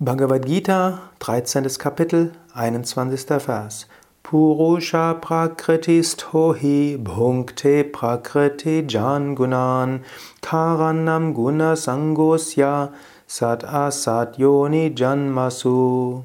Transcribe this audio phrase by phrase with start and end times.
[0.00, 1.64] Bhagavad Gita, 13.
[1.76, 3.44] Kapitel, 21.
[3.44, 3.86] Vers.
[4.22, 6.54] Purusha prakritistho
[7.02, 10.04] bhunkte prakriti jan gunan
[10.40, 12.92] karanam guna sangosya
[13.26, 16.22] sat asat yoni janmasu.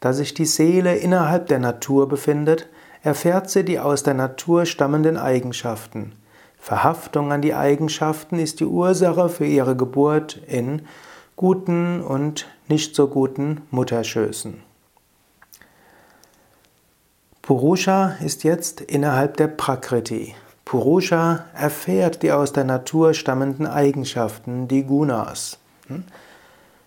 [0.00, 2.68] Da sich die Seele innerhalb der Natur befindet,
[3.02, 6.12] erfährt sie die aus der Natur stammenden Eigenschaften.
[6.58, 10.82] Verhaftung an die Eigenschaften ist die Ursache für ihre Geburt in
[11.36, 14.62] guten und nicht so guten Mutterschößen.
[17.42, 20.34] Purusha ist jetzt innerhalb der Prakriti.
[20.64, 25.58] Purusha erfährt die aus der Natur stammenden Eigenschaften, die Gunas.
[25.88, 26.04] Hm?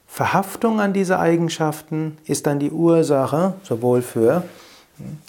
[0.07, 4.43] Verhaftung an diese Eigenschaften ist dann die Ursache sowohl für
[4.97, 5.19] hm,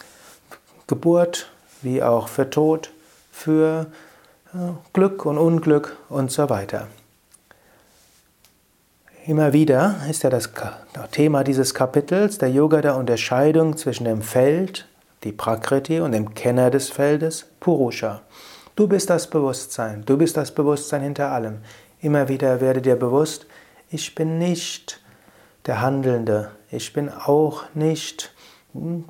[0.86, 1.50] Geburt
[1.82, 2.90] wie auch für Tod,
[3.30, 3.86] für
[4.92, 6.86] Glück und Unglück und so weiter.
[9.28, 10.48] Immer wieder ist ja das
[11.10, 14.88] Thema dieses Kapitels der Yoga der Unterscheidung zwischen dem Feld,
[15.22, 18.22] die Prakriti, und dem Kenner des Feldes, Purusha.
[18.74, 21.58] Du bist das Bewusstsein, du bist das Bewusstsein hinter allem.
[22.00, 23.44] Immer wieder werde dir bewusst,
[23.90, 24.98] ich bin nicht
[25.66, 28.32] der Handelnde, ich bin auch nicht
[28.72, 29.04] hm,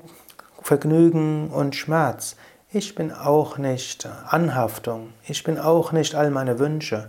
[0.60, 2.34] Vergnügen und Schmerz,
[2.72, 7.08] ich bin auch nicht Anhaftung, ich bin auch nicht all meine Wünsche.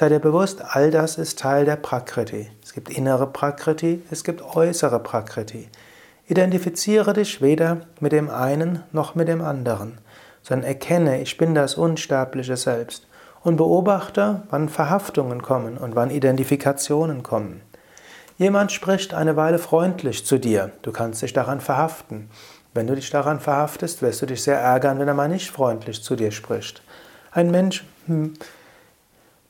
[0.00, 2.48] Sei dir bewusst, all das ist Teil der Prakriti.
[2.70, 5.68] Es gibt innere Prakriti, es gibt äußere Prakriti.
[6.28, 9.98] Identifiziere dich weder mit dem einen noch mit dem anderen,
[10.44, 13.08] sondern erkenne, ich bin das unsterbliche Selbst
[13.42, 17.60] und beobachte, wann Verhaftungen kommen und wann Identifikationen kommen.
[18.38, 22.30] Jemand spricht eine Weile freundlich zu dir, du kannst dich daran verhaften.
[22.72, 26.04] Wenn du dich daran verhaftest, wirst du dich sehr ärgern, wenn er mal nicht freundlich
[26.04, 26.82] zu dir spricht.
[27.32, 28.34] Ein Mensch hm,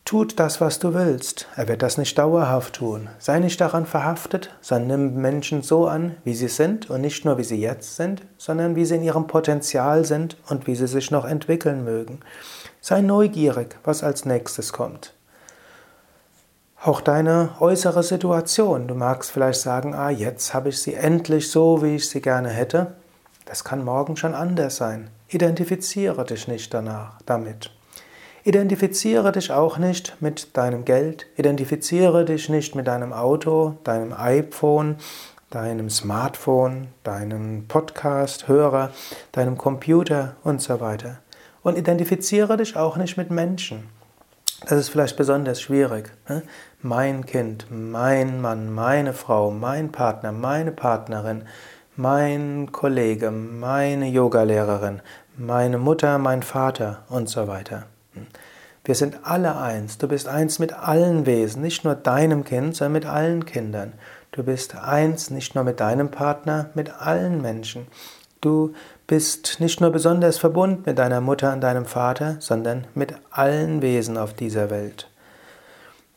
[0.05, 1.47] Tut das, was du willst.
[1.55, 3.09] Er wird das nicht dauerhaft tun.
[3.19, 7.39] Sei nicht daran verhaftet, sondern nimm Menschen so an, wie sie sind und nicht nur
[7.39, 11.11] wie sie jetzt sind, sondern wie sie in ihrem Potenzial sind und wie sie sich
[11.13, 12.21] noch entwickeln mögen.
[12.81, 15.13] Sei neugierig, was als nächstes kommt.
[16.83, 18.89] Auch deine äußere Situation.
[18.89, 22.49] Du magst vielleicht sagen, ah, jetzt habe ich sie endlich so, wie ich sie gerne
[22.49, 22.95] hätte.
[23.45, 25.11] Das kann morgen schon anders sein.
[25.29, 27.71] Identifiziere dich nicht danach damit.
[28.45, 34.97] Identifiziere dich auch nicht mit deinem Geld, identifiziere dich nicht mit deinem Auto, deinem iPhone,
[35.51, 38.93] deinem Smartphone, deinem Podcast-Hörer,
[39.33, 41.19] deinem Computer und so weiter.
[41.63, 43.89] Und identifiziere dich auch nicht mit Menschen.
[44.67, 46.11] Das ist vielleicht besonders schwierig.
[46.27, 46.43] Ne?
[46.81, 51.45] Mein Kind, mein Mann, meine Frau, mein Partner, meine Partnerin,
[51.97, 55.03] mein Kollege, meine Yogalehrerin,
[55.37, 57.85] meine Mutter, mein Vater und so weiter.
[58.85, 59.99] Wir sind alle eins.
[59.99, 63.93] Du bist eins mit allen Wesen, nicht nur deinem Kind, sondern mit allen Kindern.
[64.33, 67.87] Du bist eins nicht nur mit deinem Partner, mit allen Menschen.
[68.41, 68.73] Du
[69.07, 74.17] bist nicht nur besonders verbunden mit deiner Mutter und deinem Vater, sondern mit allen Wesen
[74.17, 75.11] auf dieser Welt.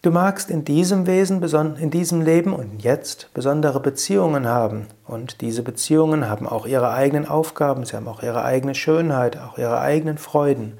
[0.03, 1.41] Du magst in diesem Wesen,
[1.77, 4.87] in diesem Leben und jetzt besondere Beziehungen haben.
[5.05, 9.57] Und diese Beziehungen haben auch ihre eigenen Aufgaben, sie haben auch ihre eigene Schönheit, auch
[9.57, 10.77] ihre eigenen Freuden.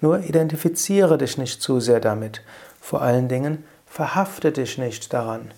[0.00, 2.42] Nur identifiziere dich nicht zu sehr damit.
[2.80, 5.50] Vor allen Dingen verhafte dich nicht daran.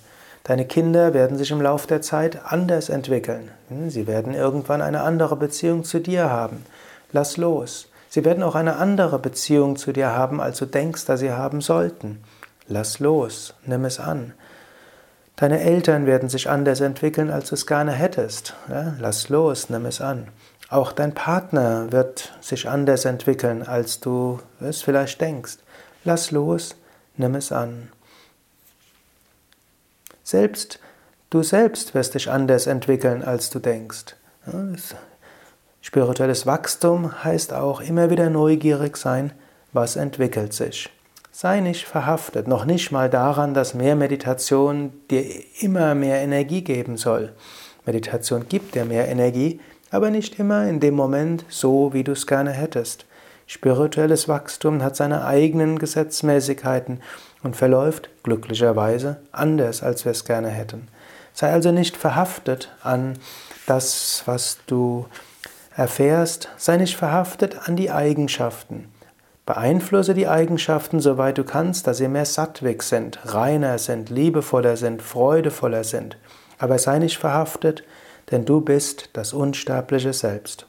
[0.45, 3.51] Deine Kinder werden sich im Laufe der Zeit anders entwickeln.
[3.69, 6.65] Hm, sie werden irgendwann eine andere Beziehung zu dir haben.
[7.13, 7.89] Lass los.
[8.09, 11.61] Sie werden auch eine andere Beziehung zu dir haben, als du denkst, dass sie haben
[11.61, 12.23] sollten.
[12.67, 13.55] Lass los.
[13.65, 14.33] Nimm es an.
[15.37, 18.55] Deine Eltern werden sich anders entwickeln, als du es gerne hättest.
[18.99, 19.71] Lass los.
[19.71, 20.29] Nimm es an.
[20.73, 25.59] Auch dein Partner wird sich anders entwickeln, als du es vielleicht denkst.
[26.03, 26.77] Lass los,
[27.19, 27.91] nimm es an.
[30.25, 30.79] Selbst
[31.29, 34.17] du selbst wirst dich anders entwickeln, als du denkst.
[35.83, 39.35] Spirituelles Wachstum heißt auch immer wieder neugierig sein,
[39.75, 40.89] was entwickelt sich.
[41.33, 45.23] Sei nicht verhaftet, noch nicht mal daran, dass mehr Meditation dir
[45.61, 47.35] immer mehr Energie geben soll.
[47.85, 49.61] Meditation gibt dir mehr Energie,
[49.93, 53.07] aber nicht immer in dem Moment so, wie du es gerne hättest.
[53.47, 57.01] Spirituelles Wachstum hat seine eigenen Gesetzmäßigkeiten
[57.43, 60.89] und verläuft glücklicherweise anders, als wir es gerne hätten.
[61.35, 63.19] Sei also nicht verhaftet an
[63.67, 65.07] das, was du
[65.77, 68.89] erfährst, sei nicht verhaftet an die Eigenschaften.
[69.45, 75.03] Beeinflusse die Eigenschaften, soweit du kannst, dass sie mehr sattwig sind, reiner sind, liebevoller sind,
[75.03, 76.17] freudevoller sind.
[76.59, 77.83] Aber sei nicht verhaftet
[78.31, 80.61] denn du bist das unsterbliche Selbst.